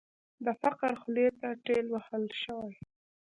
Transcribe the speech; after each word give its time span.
د 0.45 0.47
فقر 0.61 0.91
خولې 1.01 1.27
ته 1.39 1.49
ټېل 1.65 1.85
وهل 1.91 2.23
شوې. 2.41 2.71